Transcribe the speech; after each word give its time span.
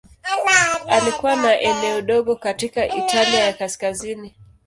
Alikuwa 0.89 1.35
na 1.35 1.59
eneo 1.61 2.01
dogo 2.01 2.35
katika 2.35 2.87
Italia 2.95 3.39
ya 3.39 3.53
Kaskazini. 3.53 4.35